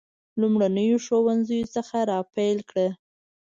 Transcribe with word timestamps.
لومړنیو 0.39 0.97
ښوونځیو 1.05 1.71
څخه 1.75 1.97
را 2.09 2.19
پیل 2.35 2.59
کړه. 2.69 2.87